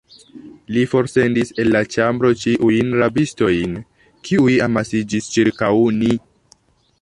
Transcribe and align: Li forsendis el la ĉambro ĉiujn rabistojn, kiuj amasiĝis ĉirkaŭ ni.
Li 0.75 0.85
forsendis 0.93 1.51
el 1.63 1.69
la 1.75 1.81
ĉambro 1.95 2.31
ĉiujn 2.43 2.89
rabistojn, 3.01 3.77
kiuj 4.31 4.57
amasiĝis 4.69 5.29
ĉirkaŭ 5.37 5.71
ni. 6.01 6.11